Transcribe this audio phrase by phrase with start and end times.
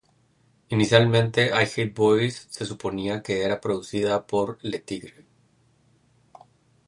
[0.69, 5.27] Inicialmente, "I Hate Boys" se suponía que era producida por Le Tigre.